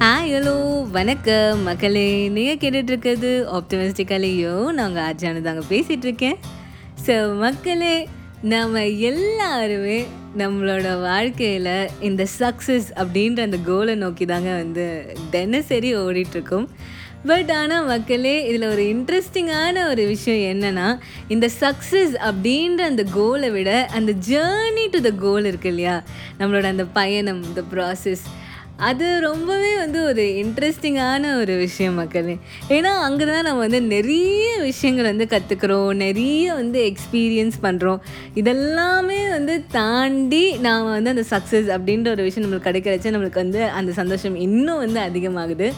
Hi 0.00 0.32
hello 0.34 0.88
வணக்கம். 0.90 1.62
மக்களே 1.62 2.28
நீங்கள் 2.28 2.56
கேட்டுட்ருக்கிறது 2.56 3.30
ஆப்டமிஸ்டிக்கலையோ 3.52 4.70
நாங்கள் 4.70 5.02
ஆர்ஜானு 5.02 5.40
தாங்க 5.40 5.62
பேசிகிட்ருக்கேன் 5.68 6.38
ஸோ 7.06 7.38
மக்களே 7.38 8.08
நம்ம 8.42 8.86
எல்லாருமே 8.86 10.04
நம்மளோட 10.38 11.00
வாழ்க்கையில் 11.00 11.90
இந்த 12.00 12.26
சக்ஸஸ் 12.38 12.88
அப்படின்ற 12.96 13.40
அந்த 13.40 13.56
கோலை 13.66 13.94
நோக்கி 13.94 14.24
தாங்க 14.24 14.54
வந்து 14.54 15.14
தினசரி 15.30 15.96
ஓடிட்டுருக்கோம் 15.96 16.68
பட் 17.26 17.50
ஆனால் 17.50 17.84
மக்களே 17.84 18.48
இதில் 18.48 18.68
ஒரு 18.68 18.82
இன்ட்ரெஸ்டிங்கான 18.82 19.88
ஒரு 19.88 20.06
விஷயம் 20.06 20.60
என்னென்னா 20.60 20.98
இந்த 21.28 21.48
சக்ஸஸ் 21.60 22.14
அப்படின்ற 22.24 22.78
அந்த 22.80 23.04
கோலை 23.10 23.50
விட 23.50 23.88
அந்த 23.92 24.12
ஜேர்னி 24.28 24.90
டு 24.90 25.00
த 25.00 25.10
கோல் 25.10 25.44
இருக்கு 25.44 25.68
இல்லையா? 25.68 26.02
நம்மளோட 26.38 26.62
அந்த 26.62 26.84
பயணம் 26.84 27.42
இந்த 27.42 27.62
ப்ராசஸ் 27.74 28.22
அது 28.88 29.06
ரொம்பவே 29.20 29.70
வந்து 29.76 29.98
ஒரு 30.04 30.22
இன்ட்ரெஸ்டிங்கான 30.42 31.32
ஒரு 31.40 31.54
விஷயம் 31.56 31.98
மக்களே. 32.00 32.34
ஏன்னா 32.76 32.92
அங்கே 33.06 33.24
தான் 33.30 33.46
நம்ம 33.48 33.60
வந்து 33.66 33.80
நிறைய 33.94 34.48
விஷயங்கள் 34.62 35.08
வந்து 35.10 35.26
கற்றுக்குறோம் 35.34 35.90
நிறைய 36.04 36.54
வந்து 36.54 36.80
எக்ஸ்பீரியன்ஸ் 36.90 37.58
பண்ணுறோம் 37.66 38.00
இதெல்லாமே 38.42 39.20
வந்து 39.36 39.54
தாண்டி 39.76 40.44
நாம் 40.66 40.90
வந்து 40.96 41.14
அந்த 41.14 41.24
சக்ஸஸ் 41.34 41.70
அப்படின்ற 41.76 42.10
ஒரு 42.10 42.26
விஷயம் 42.28 42.44
நம்மளுக்கு 42.46 42.68
கிடைக்கிறச்ச 42.68 43.14
நம்மளுக்கு 43.16 43.42
வந்து 43.44 43.62
அந்த 43.80 43.92
சந்தோஷம் 44.00 44.36
இன்னும் 44.46 44.82
வந்து 44.84 45.00
அதிகமாகுது. 45.00 45.68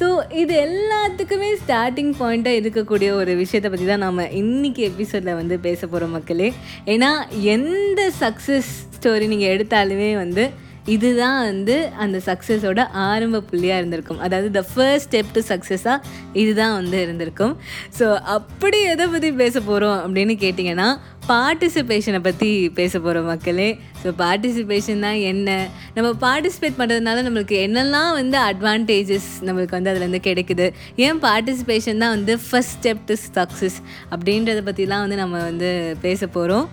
ஸோ 0.00 0.08
இது 0.40 0.54
எல்லாத்துக்குமே 0.66 1.48
ஸ்டார்டிங் 1.62 2.12
பாயிண்ட்டாக 2.18 2.60
இருக்கக்கூடிய 2.60 3.10
ஒரு 3.20 3.32
விஷயத்தை 3.36 3.70
பற்றி 3.70 3.86
தான் 3.86 4.04
நாம் 4.04 4.20
இன்றைக்கி 4.42 4.82
எபிசோடில் 4.90 5.38
வந்து 5.40 5.58
பேச 5.66 5.80
போகிறோம் 5.86 6.10
மக்களே. 6.10 6.48
ஏன்னா 6.94 7.10
எந்த 7.54 8.00
சக்ஸஸ் 8.20 8.72
ஸ்டோரி 8.96 9.26
நீங்கள் 9.34 9.52
எடுத்தாலுமே 9.54 10.10
வந்து 10.16 10.44
இதுதான் 10.86 11.38
வந்து 11.50 11.90
அந்த 12.04 12.20
சக்ஸஸோட 12.26 12.80
ஆரம்ப 12.92 13.42
புள்ளியாக 13.50 13.80
இருந்திருக்கும். 13.80 14.18
அதாவது 14.18 14.50
த 14.50 14.64
ஃபர்ஸ்ட் 14.72 15.08
ஸ்டெப் 15.08 15.32
டு 15.36 15.40
சக்ஸஸாக 15.48 15.98
இதுதான் 16.32 16.74
வந்து 16.74 17.02
இருந்திருக்கும். 17.02 17.56
ஸோ 17.98 18.14
அப்படி 18.36 18.82
எதை 18.82 19.06
பற்றி 19.06 19.32
பேச 19.32 19.60
போகிறோம் 19.60 19.98
அப்படின்னு 20.04 20.36
கேட்டிங்கன்னா 20.44 20.88
பார்ட்டிசிபேஷனை 21.30 22.20
பற்றி 22.26 22.70
பேச 22.78 22.92
போகிறோம் 22.98 23.24
மக்களே. 23.24 23.78
ஸோ 24.02 24.08
பார்ட்டிசிபேஷன் 24.22 25.04
தான் 25.06 25.14
என்ன? 25.14 25.68
நம்ம 25.94 26.08
பார்ட்டிசிபேட் 26.26 26.78
பண்ணுறதுனால 26.80 27.22
நம்மளுக்கு 27.26 27.56
என்னெல்லாம் 27.66 28.12
வந்து 28.20 28.38
அட்வான்டேஜஸ் 28.38 29.30
நம்மளுக்கு 29.48 29.76
வந்து 29.78 29.92
அதுலேருந்து 29.92 30.22
கிடைக்குது? 30.28 30.68
ஏன் 30.96 31.20
பார்ட்டிசிபேஷன் 31.26 32.02
தான் 32.04 32.14
வந்து 32.16 32.36
ஃபஸ்ட் 32.48 32.76
ஸ்டெப் 32.78 33.06
டு 33.10 33.16
சக்ஸஸ் 33.38 33.78
அப்படின்றத 34.10 34.62
பற்றிலாம் 34.70 35.00
வந்து 35.06 35.16
நம்ம 35.16 35.44
வந்து 35.50 35.96
பேச 36.00 36.26
போகிறோம் 36.26 36.68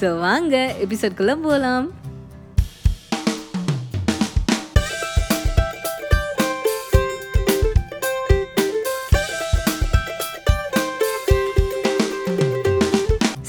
ஸோ 0.00 0.18
வாங்க 0.18 0.74
எபிசோட்குள்ளே 0.86 1.36
போகலாம் 1.48 1.88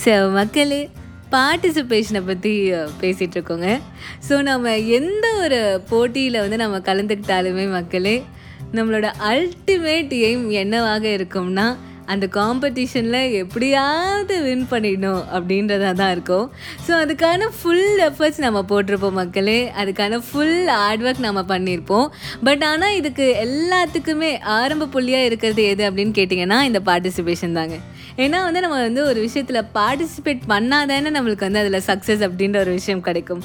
ஸோ 0.04 0.14
மக்களே 0.32 0.80
பார்ட்டிசிபேஷனை 1.32 2.22
பற்றி 2.26 2.52
பேசிகிட்டு 3.02 3.36
இருக்கோங்க 3.38 3.68
ஸோ 4.28 4.34
நம்ம 4.42 4.73
எந்த 4.90 5.26
ஒரு 5.38 5.59
போட்டியில் 5.90 6.40
வந்து 6.40 6.58
நம்ம 6.58 6.80
கலந்துக்கிட்டாலுமே 6.80 7.66
மக்களே 7.70 8.16
நம்மளோட 8.74 9.08
அல்டிமேட் 9.30 10.14
எய்ம் 10.22 10.46
என்னவாக 10.54 11.06
இருக்கும்னா 11.09 11.66
அந்த 12.12 12.26
காம்படிஷனில் 12.38 13.34
எப்படியாவது 13.42 14.36
வின் 14.46 14.66
பண்ணிடணும் 14.72 15.23
அப்படின்றதா 15.36 15.92
தான் 16.02 16.14
இருக்கும். 16.16 16.46
ஸோ 16.86 16.92
அதுக்கான 17.04 17.50
ஃபுல் 17.58 18.00
எஃபர்ட்ஸ் 18.09 18.44
நம்ம 18.46 18.62
போட்டிருப்போம் 18.72 19.18
மக்களே. 19.22 19.59
அதுக்கான 19.82 20.20
ஃபுல் 20.28 20.59
ஹார்ட் 20.78 21.06
ஒர்க் 21.08 21.26
நம்ம 21.28 21.44
பண்ணியிருப்போம். 21.54 22.08
பட் 22.50 22.66
ஆனால் 22.72 22.98
இதுக்கு 23.00 23.28
எல்லாத்துக்குமே 23.46 24.31
ஆரம்ப 24.59 24.90
புள்ளியாக 24.96 25.30
இருக்கிறது 25.31 25.64
எது 25.72 25.86
அப்படின்னு 25.90 26.16
கேட்டிங்கன்னா 26.20 26.59
இந்த 26.69 26.81
பார்ட்டிசிபேஷன் 26.91 27.58
தாங்க. 27.59 27.78
ஏன்னா 28.24 28.40
வந்து 28.46 28.59
நம்ம 28.64 28.80
வந்து 28.88 29.02
ஒரு 29.09 29.20
விஷயத்தில் 29.25 29.59
பார்ட்டிசிபேட் 29.78 30.41
பண்ணாதானே 30.52 31.12
நம்மளுக்கு 31.16 31.47
வந்து 31.47 31.62
அதில் 31.62 31.85
சக்ஸஸ் 31.88 32.24
அப்படின்ற 32.28 32.58
ஒரு 32.66 32.74
விஷயம் 32.80 33.02
கிடைக்கும். 33.08 33.41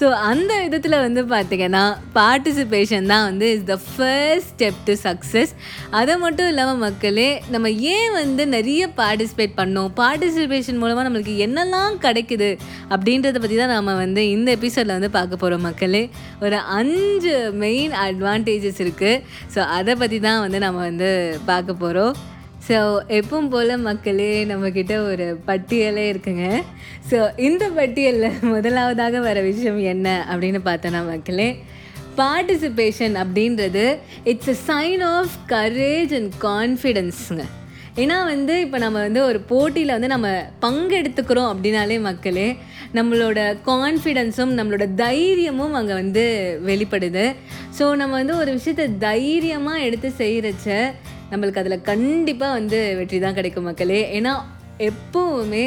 ஸோ 0.00 0.06
அந்த 0.28 0.52
விதத்தில் 0.64 1.02
வந்து 1.06 1.22
பார்த்திங்கன்னா 1.32 1.82
பார்ட்டிசிபேஷன் 2.18 3.10
தான் 3.12 3.24
வந்து 3.30 3.46
is 3.56 3.66
the 3.72 3.76
first 3.88 4.50
step 4.52 4.78
to 4.88 4.94
success 5.04 5.52
அதை 5.98 6.14
மட்டும் 6.24 6.48
இல்லாமல் 6.52 6.80
மக்களே 6.84 7.28
நம்ம 7.54 7.70
ஏன் 7.94 8.01
வந்து 8.16 8.42
நிறைய 8.54 8.82
பார்ட்டிசிபேட் 9.00 9.54
பண்ணோம். 9.60 9.90
பார்ட்டிசிபேஷன் 10.00 10.80
மூலமாக 10.82 11.04
நம்மளுக்கு 11.06 11.34
என்னெல்லாம் 11.46 11.94
கிடைக்குது 12.04 12.50
அப்படின்றத 12.94 13.38
பற்றி 13.44 13.56
தான் 13.60 13.72
நாம் 13.74 14.00
வந்து 14.04 14.24
இந்த 14.34 14.48
எபிசோடில் 14.58 14.96
வந்து 14.96 15.10
பார்க்க 15.18 15.42
போகிறோம் 15.42 15.66
மக்களே. 15.68 16.02
ஒரு 16.44 16.58
அஞ்சு 16.78 17.34
மெயின் 17.64 17.94
அட்வான்டேஜஸ் 18.06 18.82
இருக்குது 18.84 19.22
ஸோ 19.54 19.60
அதை 19.78 19.94
பற்றி 20.02 20.20
தான் 20.28 20.42
வந்து 20.44 20.60
நம்ம 20.66 20.82
வந்து 20.90 21.10
பார்க்க 21.50 21.82
போகிறோம் 21.82 22.14
ஸோ 22.66 22.76
எப்பவும் 23.18 23.50
போல் 23.52 23.72
மக்களே 23.86 24.32
நம்மக்கிட்ட 24.50 24.96
ஒரு 25.10 25.24
பட்டியலே 25.48 26.04
இருக்குங்க. 26.12 26.46
ஸோ 27.10 27.18
இந்த 27.48 27.64
பட்டியலில் 27.78 28.36
முதலாவதாக 28.54 29.20
வர 29.28 29.38
விஷயம் 29.50 29.80
என்ன 29.92 30.08
அப்படின்னு 30.32 30.60
பார்த்தோன்னா 30.68 31.00
மக்களே 31.12 31.48
பார்ட்டிசிபேஷன் 32.20 33.14
அப்படின்றது 33.22 33.84
it's 34.30 34.52
a 34.54 34.56
sign 34.70 35.02
of 35.16 35.34
courage 35.54 36.14
and 36.18 36.32
கான்ஃபிடென்ஸுங்க 36.46 37.44
ஏன்னா 37.96 38.24
வந்து 38.24 38.60
இப்போ 38.60 38.78
நம்ம 38.78 38.98
வந்து 38.98 39.24
ஒரு 39.24 39.40
போட்டியில் 39.40 39.94
வந்து 39.94 40.08
நம்ம 40.14 40.28
பங்கெடுத்துக்கிறோம் 40.60 41.50
அப்படின்னாலே 41.52 42.00
மக்களே 42.00 42.46
நம்மளோட 42.94 43.38
கான்ஃபிடென்ஸும் 43.66 44.54
நம்மளோட 44.58 44.94
தைரியமும் 44.94 45.74
அங்கே 45.78 45.92
வந்து 45.92 46.24
வெளிப்படுது. 46.68 47.24
ஸோ 47.78 47.84
நம்ம 48.02 48.14
வந்து 48.20 48.36
ஒரு 48.36 48.52
விஷயத்தை 48.52 48.86
தைரியமாக 48.98 49.84
எடுத்து 49.88 50.08
செய்கிறச்ச 50.22 50.68
நம்மளுக்கு 51.32 51.62
அதில் 51.62 51.86
கண்டிப்பாக 51.90 52.52
வந்து 52.52 52.94
வெற்றி 52.96 53.18
தான் 53.18 53.34
கிடைக்கும் 53.34 53.68
மக்களே. 53.70 54.00
ஏன்னா 54.18 54.32
எப்போவுமே 54.88 55.64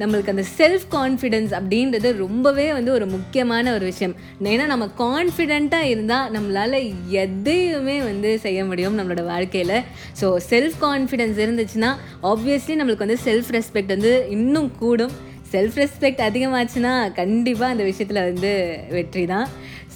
நம்மளுக்கு 0.00 0.32
அந்த 0.32 0.44
செல்ஃப் 0.58 0.84
கான்ஃபிடென்ஸ் 0.94 1.52
அப்படின்றது 1.58 2.08
ரொம்பவே 2.24 2.66
வந்து 2.72 2.90
ஒரு 2.96 3.06
முக்கியமான 3.14 3.72
ஒரு 3.76 3.84
விஷயம். 3.90 4.14
ஏன்னா 4.52 4.66
நம்ம 4.72 4.86
கான்ஃபிடெண்ட்டாக 5.04 5.90
இருந்தால் 5.92 6.30
நம்மளால் 6.36 6.78
எதையுமே 7.24 7.96
வந்து 8.10 8.32
செய்ய 8.44 8.64
முடியும் 8.64 8.98
நம்மளோட 8.98 9.24
வாழ்க்கையில். 9.32 9.76
ஸோ 10.20 10.28
செல்ஃப் 10.50 10.78
கான்ஃபிடென்ஸ் 10.86 11.40
இருந்துச்சுன்னா 11.44 11.90
ஆப்வியஸ்லி 12.32 12.76
நம்மளுக்கு 12.80 13.06
வந்து 13.06 13.24
செல்ஃப் 13.28 13.50
ரெஸ்பெக்ட் 13.58 13.94
வந்து 13.96 14.12
இன்னும் 14.36 14.70
கூடும். 14.82 15.16
செல்ஃப் 15.54 15.78
ரெஸ்பெக்ட் 15.82 16.22
அதிகமாச்சுன்னா 16.28 16.94
கண்டிப்பாக 17.20 17.74
அந்த 17.74 17.84
விஷயத்தில் 17.90 18.26
வந்து 18.30 18.52
வெற்றி 18.96 19.26
தான். 19.34 19.48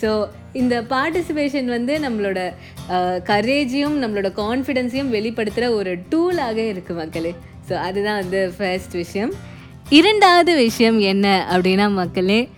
ஸோ 0.02 0.10
இந்த 0.60 0.74
பார்ட்டிசிபேஷன் 0.92 1.68
வந்து 1.76 1.94
நம்மளோட 2.04 2.38
கரேஜையும் 3.30 3.96
நம்மளோட 4.02 4.30
கான்ஃபிடென்ஸையும் 4.42 5.14
வெளிப்படுத்துகிற 5.16 5.68
ஒரு 5.78 5.92
டூலாக 6.12 6.58
இருக்குது 6.72 7.00
மக்களே. 7.00 7.32
ஸோ 7.68 7.74
அதுதான் 7.86 8.20
வந்து 8.20 8.40
ஃபர்ஸ்ட் 8.56 8.92
விஷயம். 8.92 9.32
இரண்டாவது 9.88 10.52
விஷயம் 10.56 10.98
என்ன 11.12 11.26
அப்படின்னா 11.52 11.86
மக்களே 11.92 12.48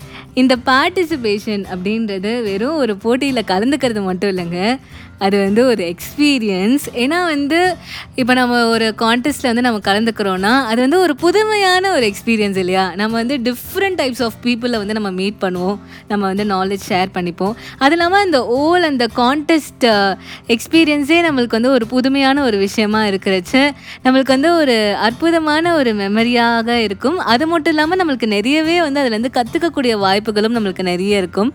இந்த 0.40 0.54
பார்ட்டிசிபேஷன் 0.66 1.64
அப்படின்றது 1.74 2.42
வெறும் 2.42 2.76
ஒரு 2.76 2.96
போட்டியில் 2.96 3.48
கலந்துக்கிறது 3.50 4.02
மட்டும் 4.02 4.30
இல்லைங்க. 4.32 4.60
அது 5.18 5.36
வந்து 5.44 5.66
ஒரு 5.66 5.94
எக்ஸ்பீரியன்ஸ் 5.94 6.84
ஏன்னா 6.94 7.18
வந்து 7.24 7.76
இப்போ 8.14 8.34
நம்ம 8.34 8.66
ஒரு 8.66 8.94
கான்டெஸ்ட்டில் 8.98 9.50
வந்து 9.50 9.62
நம்ம 9.62 9.80
கலந்துக்கிறோன்னா 9.84 10.52
அது 10.70 10.80
வந்து 10.80 10.98
ஒரு 10.98 11.16
புதுமையான 11.16 11.92
ஒரு 11.92 12.12
எக்ஸ்பீரியன்ஸ் 12.12 12.56
இல்லையா? 12.56 12.94
நம்ம 12.94 13.12
வந்து 13.16 13.36
டிஃப்ரெண்ட் 13.38 13.98
டைப்ஸ் 14.00 14.22
ஆஃப் 14.22 14.38
பீப்புளை 14.44 14.76
வந்து 14.82 14.92
நம்ம 14.92 15.10
மீட் 15.10 15.38
பண்ணுவோம். 15.40 15.78
நம்ம 16.08 16.22
வந்து 16.26 16.44
நாலேஜ் 16.44 16.84
ஷேர் 16.88 17.10
பண்ணிப்போம். 17.14 17.54
அது 17.78 17.92
இல்லாமல் 17.92 18.20
அந்த 18.20 18.40
ஓல் 18.58 18.86
அந்த 18.90 19.08
கான்டெஸ்ட் 19.16 19.86
எக்ஸ்பீரியன்ஸே 20.48 21.18
நம்மளுக்கு 21.28 21.58
வந்து 21.58 21.70
ஒரு 21.70 21.86
புதுமையான 21.86 22.42
ஒரு 22.42 22.56
விஷயமா 22.56 23.02
இருக்கிறச்சு 23.04 23.62
நம்மளுக்கு 24.04 24.34
வந்து 24.36 24.56
ஒரு 24.56 24.94
அற்புதமான 24.94 25.74
ஒரு 25.74 25.92
மெமரியாக 25.94 26.68
இருக்கும். 26.86 27.18
அது 27.18 27.46
மட்டும் 27.46 27.72
இல்லாமல் 27.72 28.00
நம்மளுக்கு 28.00 28.26
நிறையவே 28.26 28.80
வந்து 28.80 29.00
அதுலேருந்து 29.02 29.34
கற்றுக்கக்கூடிய 29.38 29.98
வாய்ப்புகளும் 29.98 30.56
நம்மளுக்கு 30.56 30.82
நிறைய 30.82 31.16
இருக்கும். 31.18 31.54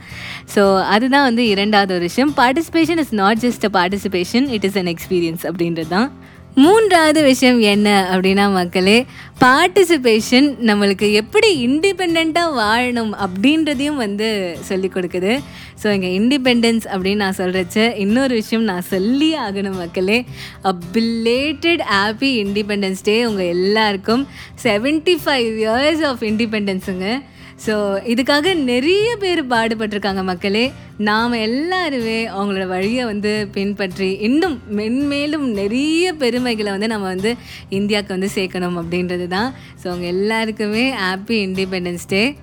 ஸோ 0.55 0.81
அதுதான் 0.81 1.23
வந்து 1.23 1.47
இரண்டாவது 1.47 1.93
ஒரு 1.93 2.01
விஷயம். 2.01 2.33
Participation 2.37 3.01
is 3.05 3.13
not 3.13 3.37
just 3.37 3.58
a 3.65 3.69
participation 3.73 4.47
it 4.49 4.63
is 4.63 4.77
an 4.77 4.91
experience 4.95 5.43
அப்படின்றது 5.43 5.87
தான் 5.87 6.11
மூன்றாவது 6.55 7.23
விஷயம் 7.23 7.59
என்ன 7.59 8.09
அப்படின்னா 8.13 8.51
மக்களே 8.51 9.05
பார்ட்டிசிபேஷன் 9.41 10.47
நம்மளுக்கு 10.69 11.11
எப்படி 11.11 11.67
இண்டிபெண்ட்டாக 11.67 12.55
வாழணும் 12.55 13.11
அப்படின்றதையும் 13.25 13.95
வந்து 13.95 14.57
சொல்லி 14.61 14.87
கொடுக்குது. 14.87 15.39
ஸோ 15.83 15.91
இங்கே 15.91 16.19
இண்டிபெண்டன்ஸ் 16.19 16.85
அப்படின்னு 16.91 17.15
நான் 17.15 17.37
சொல்கிறச்ச 17.37 17.95
இன்னொரு 17.95 18.33
விஷயம் 18.33 18.63
நான் 18.63 18.81
சொல்லி 18.81 19.35
ஆகணும் 19.35 19.75
மக்களே. 19.75 20.25
அ 20.65 20.75
பில்லேட்டட் 20.93 21.79
ஹாப்பி 21.79 22.31
இண்டிபெண்டன்ஸ் 22.45 23.03
டே 23.03 23.25
உங்கள் 23.25 23.45
எல்லாருக்கும். 23.45 24.27
செவன்ட்டி 24.63 25.17
ஃபைவ் 25.25 25.57
இயர்ஸ் 25.59 26.03
ஆஃப் 26.03 26.21
இண்டிபெண்டன்ஸுங்க 26.21 27.21
ஸோ 27.65 27.73
இதுக்காக 28.05 28.53
நிறைய 28.63 29.15
பேர் 29.15 29.41
பாடுபட்டிருக்காங்க 29.47 30.23
மக்களே. 30.23 30.71
நாம் 30.97 31.33
எல்லாருமே 31.33 32.27
அவங்களோட 32.27 32.67
வழியை 32.67 33.05
வந்து 33.05 33.47
பின்பற்றி 33.51 34.17
இன்னும் 34.19 34.61
மென்மேலும் 34.75 35.47
நிறைய 35.51 36.13
பெருமைகளை 36.13 36.71
வந்து 36.71 36.87
நம்ம 36.87 37.05
வந்து 37.05 37.35
இந்தியாவுக்கு 37.69 38.15
வந்து 38.17 38.29
சேர்க்கணும் 38.35 38.77
அப்படின்றது 38.79 39.27
தான் 39.27 39.49
ஸோ 39.83 39.87
அவங்க 39.87 40.05
எல்லாருக்குமே 40.05 40.93
ஹாப்பி 41.01 41.37
இண்டிபெண்டன்ஸ் 41.47 42.07
டே 42.07 42.35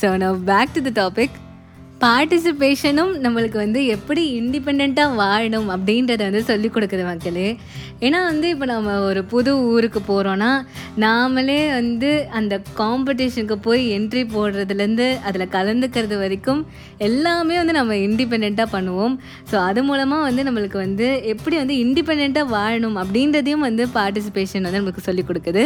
ஸோ 0.00 0.16
நான் 0.16 0.44
பேக் 0.44 0.74
டு 0.74 0.92
த 0.92 0.92
டாபிக் 1.02 1.41
பார்ட்டிசிபேஷனும் 2.02 3.10
நம்மளுக்கு 3.24 3.58
வந்து 3.62 3.80
எப்படி 3.94 4.22
இண்டிபெண்ட்டாக 4.38 5.16
வாழணும் 5.20 5.68
அப்படின்றத 5.74 6.22
வந்து 6.28 6.40
சொல்லிக் 6.48 6.74
கொடுக்குது 6.74 7.04
மக்களே. 7.08 7.48
ஏன்னா 8.06 8.20
வந்து 8.28 8.46
இப்போ 8.52 8.66
நம்ம 8.70 8.94
ஒரு 9.08 9.20
புது 9.32 9.50
ஊருக்கு 9.72 10.00
போகிறோன்னா 10.08 10.48
நாமளே 11.04 11.58
வந்து 11.78 12.10
அந்த 12.38 12.54
காம்படிஷனுக்கு 12.80 13.56
போய் 13.66 13.82
என்ட்ரி 13.96 14.22
போடுறதுலேருந்து 14.32 15.06
அதில் 15.28 15.52
கலந்துக்கிறது 15.56 16.16
வரைக்கும் 16.22 16.62
எல்லாமே 17.08 17.56
வந்து 17.60 17.76
நம்ம 17.78 17.98
இண்டிபெண்ட்டாக 18.06 18.68
பண்ணுவோம். 18.74 19.14
ஸோ 19.50 19.56
அது 19.68 19.82
மூலமாக 19.90 20.26
வந்து 20.28 20.44
நம்மளுக்கு 20.48 20.80
வந்து 20.86 21.08
எப்படி 21.34 21.56
வந்து 21.62 21.76
இண்டிபெண்ட்டாக 21.84 22.52
வாழணும் 22.56 22.98
அப்படின்றதையும் 23.02 23.64
வந்து 23.68 23.86
பார்ட்டிசிபேஷன் 23.98 24.66
வந்து 24.68 24.82
நமக்கு 24.84 25.06
சொல்லிக் 25.08 25.30
கொடுக்குது. 25.30 25.64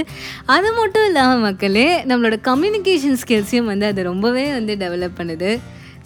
அது 0.56 0.70
மட்டும் 0.80 1.08
இல்லாமல் 1.10 1.44
மக்களே 1.48 1.88
நம்மளோட 2.12 2.38
கம்யூனிகேஷன் 2.50 3.18
ஸ்கில்ஸையும் 3.24 3.72
வந்து 3.72 3.88
அது 3.92 4.08
ரொம்பவே 4.12 4.46
வந்து 4.58 4.74
டெவலப் 4.84 5.18
பண்ணுது. 5.22 5.50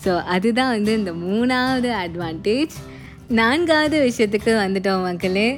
ஸோ 0.05 0.13
அதுதான் 0.35 0.73
வந்து 0.77 0.93
இந்த 0.99 1.13
மூணாவது 1.27 1.91
அட்வான்டேஜ் 2.05 2.77
நான்காவது 3.39 3.97
விஷயத்துக்கு 4.09 4.53
வந்துட்டோம் 4.65 5.05
மக்களே. 5.09 5.49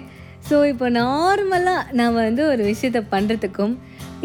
ஸோ 0.49 0.57
இப்போ 0.65 0.87
நார்மலாக 0.91 1.83
நம்ம 1.93 2.15
வந்து 2.29 2.43
ஒரு 2.53 2.63
விஷயத்த 2.73 3.01
பண்ணுறதுக்கும் 3.15 3.75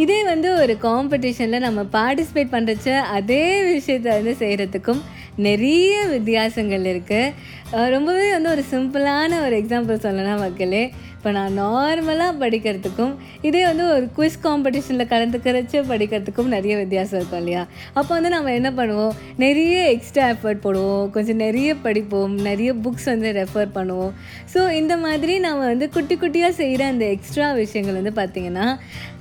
இதே 0.04 0.18
வந்து 0.24 0.50
ஒரு 0.62 0.74
காம்படிஷனில் 0.88 1.66
நம்ம 1.66 1.82
பார்ட்டிசிபேட் 1.96 2.54
பண்ணுறச்ச 2.56 2.90
அதே 3.18 3.44
விஷயத்த 3.76 4.08
வந்து 4.18 4.34
செய்கிறதுக்கும் 4.42 5.02
நிறைய 5.48 5.94
வித்தியாசங்கள் 6.14 6.86
இருக்குது 6.92 7.88
ரொம்பவே 7.96 8.28
வந்து 8.36 8.50
ஒரு 8.50 8.64
சிம்பிளான 8.74 9.40
ஒரு 9.46 9.56
எக்ஸாம்பிள் 9.62 10.04
சொல்லலாம் 10.06 10.40
மக்களே. 10.40 10.84
இப்போ 11.28 11.40
நான் 11.40 11.58
நார்மலாக 11.60 12.34
படிக்கிறதுக்கும் 12.42 13.14
இதே 13.48 13.62
வந்து 13.70 13.86
ஒரு 13.94 14.06
குவிஸ் 14.18 14.38
காம்படிஷனில் 14.44 15.10
கலந்துக்கிறச்சு 15.14 15.80
படிக்கிறதுக்கும் 15.90 16.54
நிறைய 16.54 16.74
வித்தியாசம் 16.82 17.18
இருக்கும் 17.20 17.42
இல்லையா? 17.42 17.64
அப்போ 17.98 18.12
வந்து 18.16 18.30
நம்ம 18.36 18.52
என்ன 18.60 18.70
பண்ணுவோம்? 18.78 19.16
நிறைய 19.44 19.80
எக்ஸ்ட்ரா 19.96 20.26
எஃபர்ட் 20.34 20.62
போடுவோம். 20.66 21.10
கொஞ்சம் 21.16 21.40
நிறைய 21.46 21.72
படிப்போம். 21.86 22.36
நிறைய 22.50 22.70
புக்ஸ் 22.84 23.08
வந்து 23.12 23.32
ரெஃபர் 23.40 23.74
பண்ணுவோம். 23.80 24.14
ஸோ 24.54 24.62
இந்த 24.82 24.98
மாதிரி 25.04 25.36
நம்ம 25.48 25.66
வந்து 25.72 25.90
குட்டி 25.98 26.18
குட்டியாக 26.22 26.58
செய்கிற 26.62 26.86
அந்த 26.94 27.06
எக்ஸ்ட்ரா 27.16 27.50
விஷயங்கள் 27.62 28.00
வந்து 28.00 28.14
பார்த்திங்கன்னா 28.22 28.68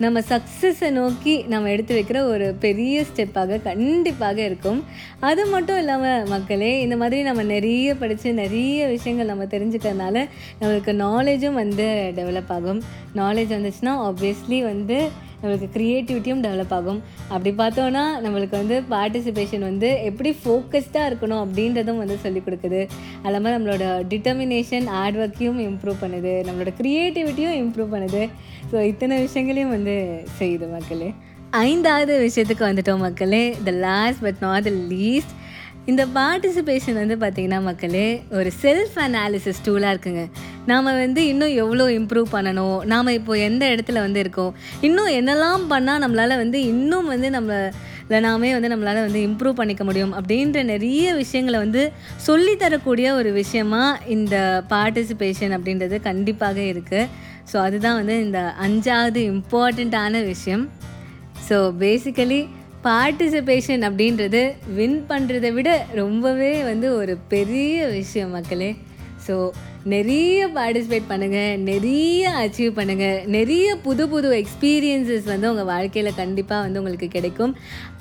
நம்ம 0.04 0.22
சக்ஸஸை 0.30 0.92
நோக்கி 1.00 1.34
நம்ம 1.54 1.72
எடுத்து 1.74 1.98
வைக்கிற 1.98 2.22
ஒரு 2.34 2.48
பெரிய 2.66 3.04
ஸ்டெப்பாக 3.10 3.60
கண்டிப்பாக 3.68 4.38
இருக்கும். 4.48 4.80
அது 5.30 5.42
மட்டும் 5.46 5.78
இல்லாமல் 5.82 6.30
மக்களே 6.34 6.72
இந்த 6.84 6.96
மாதிரி 7.02 7.20
நம்ம 7.30 7.42
நிறைய 7.54 7.90
படித்து 8.04 8.28
நிறைய 8.42 8.80
விஷயங்கள் 8.94 9.32
நம்ம 9.34 9.50
தெரிஞ்சுக்கிறதுனால 9.56 10.16
நம்மளுக்கு 10.62 10.94
நாலேஜும் 11.04 11.60
வந்து 11.62 11.90
டெவலப் 12.18 12.52
ஆகும். 12.56 12.80
நாலேஜ் 13.20 13.54
வந்துச்சுன்னா 13.56 13.94
ஆப்வியஸ்லி 14.08 14.58
வந்து 14.72 14.98
நம்மளுக்கு 15.40 15.68
க்ரியேட்டிவிட்டியும் 15.74 16.42
டெவலப் 16.46 16.74
ஆகும். 16.76 17.00
அப்படி 17.28 17.50
பார்த்தோன்னா 17.58 18.02
நம்மளுக்கு 18.24 18.56
வந்து 18.60 18.76
பார்ட்டிசிபேஷன் 18.90 19.64
வந்து 19.70 19.88
எப்படி 20.08 20.30
ஃபோக்கஸ்டாக 20.42 21.08
இருக்கணும் 21.10 21.42
அப்படின்றதும் 21.44 22.00
வந்து 22.02 22.16
சொல்லிக் 22.22 22.46
கொடுக்குது. 22.46 22.80
அது 23.22 23.34
இல்லாமல் 23.34 23.56
நம்மளோட 23.56 23.86
டிட்டர்மினேஷன் 24.12 24.86
ஹார்ட் 24.94 25.16
ஒர்க்கையும் 25.16 25.60
இம்ப்ரூவ் 25.68 26.02
பண்ணுது. 26.04 26.34
நம்மளோட 26.48 26.72
க்ரியேட்டிவிட்டியும் 26.80 27.56
இம்ப்ரூவ் 27.62 27.94
பண்ணுது. 27.94 28.22
ஸோ 28.70 28.76
இத்தனை 28.92 29.16
விஷயங்களையும் 29.20 29.74
வந்து 29.76 29.96
செய்யுது 30.38 30.68
மக்களே. 30.76 31.10
ஐந்தாவது 31.50 32.14
விஷயத்துக்கு 32.28 32.64
வந்துட்டோம் 32.70 33.04
மக்களே. 33.06 33.44
The 33.64 33.70
last 33.88 34.22
but 34.26 34.40
not 34.40 34.66
the 34.68 34.70
least 34.70 35.34
இந்த 35.90 36.02
பார்ட்டிசிபேஷன் 36.14 36.96
வந்து 37.00 37.16
பார்த்திங்கன்னா 37.22 37.58
மக்களே 37.66 38.06
ஒரு 38.36 38.50
செல்ஃப் 38.62 38.96
அனாலிசிஸ் 39.04 39.60
டூலாக 39.66 39.92
இருக்குங்க. 39.94 40.22
நாம் 40.70 40.88
வந்து 41.02 41.20
இன்னும் 41.32 41.52
எவ்வளோ 41.62 41.84
இம்ப்ரூவ் 41.98 42.28
பண்ணணும்? 42.36 42.78
நாம் 42.92 43.10
இப்போது 43.18 43.44
எந்த 43.48 43.64
இடத்துல 43.74 44.00
வந்து 44.06 44.22
இருக்கோம்? 44.24 44.54
இன்னும் 44.88 45.10
என்னெல்லாம் 45.18 45.66
பண்ணால் 45.72 46.02
நம்மளால் 46.04 46.40
வந்து 46.42 46.60
இன்னும் 46.72 47.10
வந்து 47.12 47.30
நம்மளை 47.36 48.18
நாமே 48.26 48.50
வந்து 48.56 48.72
நம்மளால் 48.72 49.00
வந்து 49.06 49.20
இம்ப்ரூவ் 49.28 49.60
பண்ணிக்க 49.60 49.84
முடியும்? 49.84 50.12
அப்படின்ற 50.18 50.58
நிறைய 50.72 51.14
விஷயங்களை 51.22 51.60
வந்து 51.64 51.84
சொல்லித்தரக்கூடிய 52.26 53.06
ஒரு 53.20 53.32
விஷயமா 53.40 53.84
இந்த 54.16 54.36
பார்ட்டிசிபேஷன் 54.74 55.54
அப்படின்றது 55.58 55.96
கண்டிப்பாக 56.10 56.60
இருக்குது 56.72 57.08
ஸோ 57.52 57.56
அதுதான் 57.66 57.98
வந்து 58.02 58.14
இந்த 58.26 58.40
அஞ்சாவது 58.66 59.20
இம்பார்ட்டண்ட்டான 59.32 60.24
விஷயம். 60.32 60.66
ஸோ 61.48 61.56
பேசிக்கலி 61.82 62.40
பார்ட்டிசிபேஷன் 62.86 63.84
அப்படின்றது 63.88 64.42
வின் 64.76 65.00
பண்ணுறதை 65.10 65.50
விட 65.56 65.70
ரொம்பவே 66.00 66.52
வந்து 66.70 66.88
ஒரு 67.00 67.14
பெரிய 67.32 67.86
விஷயம் 67.98 68.34
மக்களே. 68.36 68.68
ஸோ 69.26 69.36
நிறைய 69.92 70.38
பார்ட்டிசிபேட் 70.54 71.08
பண்ணுங்கள் 71.10 71.58
நிறைய 71.70 72.30
அச்சீவ் 72.42 72.78
பண்ணுங்கள் 72.78 73.18
நிறைய 73.36 73.66
புது 73.84 74.04
புது 74.12 74.28
எக்ஸ்பீரியன்சஸ் 74.38 75.26
வந்து 75.32 75.50
உங்கள் 75.50 75.68
வாழ்க்கையில் 75.72 76.18
கண்டிப்பாக 76.20 76.64
வந்து 76.64 76.80
உங்களுக்கு 76.80 77.08
கிடைக்கும். 77.16 77.52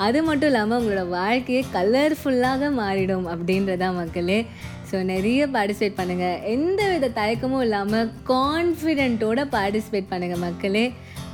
அது 0.06 0.22
மட்டும் 0.28 0.50
இல்லாமல் 0.52 0.78
உங்களோட 0.80 1.04
வாழ்க்கையை 1.20 1.64
கலர்ஃபுல்லாக 1.78 2.72
மாறிடும் 2.82 3.28
அப்படின்றதான் 3.34 4.00
மக்களே. 4.02 4.40
ஸோ 4.92 4.98
நிறைய 5.14 5.48
பார்ட்டிசிபேட் 5.56 6.00
பண்ணுங்கள் 6.00 6.42
எந்த 6.56 6.82
வித 6.92 7.12
தயக்கமும் 7.22 7.66
இல்லாமல் 7.68 8.12
கான்ஃபிடென்ட்டோட 8.34 9.42
பார்ட்டிசிபேட் 9.58 10.12
பண்ணுங்கள் 10.14 10.44
மக்களே. 10.48 10.86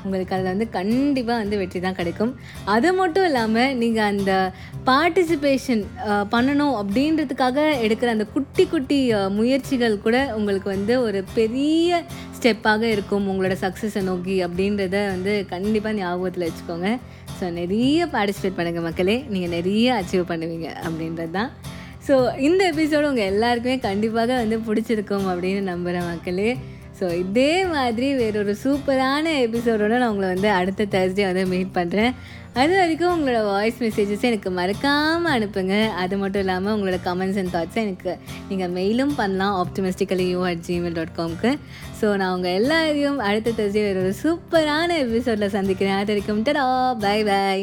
உங்களுக்கு 0.06 0.34
அதில் 0.36 0.52
வந்து 0.54 0.68
கண்டிப்பாக 0.78 1.38
வந்து 1.44 1.60
வெற்றி 1.62 1.80
தான் 1.86 1.98
கிடைக்கும். 2.00 2.32
அது 2.76 2.90
மட்டும் 3.00 3.28
இல்லாமல் 3.30 3.76
நீங்கள் 3.82 4.10
அந்த 4.14 4.32
பார்ட்டிசிபேஷன் 4.90 5.84
பண்ணணும் 6.34 6.76
அப்படின்றதுக்காக 6.82 7.58
எடுக்கிற 7.86 8.12
அந்த 8.16 8.28
குட்டி 8.36 8.66
குட்டி 8.74 9.00
முயற்சிகள் 9.40 10.04
கூட 10.06 10.18
உங்களுக்கு 10.40 10.70
வந்து 10.76 10.96
ஒரு 11.08 11.22
பெரிய 11.38 12.04
ஸ்டெப்பாக 12.38 12.84
இருக்கும். 12.96 13.28
உங்களோட 13.32 13.56
சக்ஸஸை 13.66 14.02
நோக்கி 14.10 14.38
அப்படின்றத 14.46 14.98
வந்து 15.14 15.34
கண்டிப்பாக 15.54 15.94
ஞாபகத்தில் 16.02 16.48
வச்சுக்கோங்க. 16.48 16.90
ஸோ 17.38 17.46
நிறைய 17.60 18.08
பார்ட்டிசிபேட் 18.16 18.58
பண்ணுங்கள் 18.58 18.88
மக்களே. 18.88 19.18
நீங்கள் 19.34 19.54
நிறைய 19.58 19.94
அச்சீவ் 20.00 20.26
பண்ணுவீங்க 20.32 20.70
அப்படின்றது 20.86 21.34
தான். 21.38 21.52
ஸோ 22.08 22.14
இந்த 22.48 22.62
எபிசோடு 22.72 23.10
உங்கள் 23.10 23.30
எல்லாருக்குமே 23.32 23.76
கண்டிப்பாக 23.88 24.38
வந்து 24.44 24.58
பிடிச்சிருக்கும் 24.68 25.28
அப்படின்னு 25.32 25.62
நம்புகிற 25.72 25.98
மக்களே. 26.12 26.52
ஸோ 27.02 27.08
இதே 27.20 27.66
மாதிரி 27.66 28.08
வேறொரு 28.16 28.54
சூப்பரான 28.64 29.32
எபிசோடோடு 29.46 30.00
நான் 30.02 30.12
உங்களை 30.14 30.28
வந்து 30.34 30.50
அடுத்த 30.50 30.88
தேர்ஸ்டே 30.96 31.26
வந்து 31.30 31.46
மீட் 31.54 31.76
பண்ணுறேன் 31.76 32.14
அது 32.54 32.74
வரைக்கும் 32.78 33.14
உங்களோட 33.16 33.44
வாய்ஸ் 33.46 33.80
மெசேஜஸ் 33.84 34.26
எனக்கு 34.30 34.50
மறக்காமல் 34.52 35.34
அனுப்புங்க. 35.36 35.76
அது 36.04 36.16
மட்டும் 36.18 36.44
இல்லாமல் 36.44 36.74
உங்களோட 36.76 36.98
கமெண்ட்ஸ் 37.06 37.40
அண்ட் 37.42 37.54
தாட்ஸை 37.56 37.82
எனக்கு 37.86 38.14
நீங்கள் 38.50 38.74
மெயிலும் 38.78 39.16
பண்ணலாம் 39.16 39.56
optimistically 39.64 40.28
you 40.30 40.44
at 40.52 40.64
Gmail 40.68 40.98
dot 41.00 41.18
காம்க்கு 41.18 41.54
so 42.02 42.16
நான் 42.16 42.36
உங்கள் 42.36 42.58
எல்லாரையும் 42.62 43.20
அடுத்த 43.30 43.56
தேர்ஸ்டே 43.60 43.86
வேறொரு 43.88 44.06
ஒரு 44.06 44.16
சூப்பரான 44.24 45.00
எபிசோடில் 45.06 45.56
சந்திக்கிறேன். 45.58 46.00
அது 46.04 46.14
வரைக்கும் 46.14 46.46
டடா 46.50 46.68
பை 47.00 47.24
பை 47.24 47.62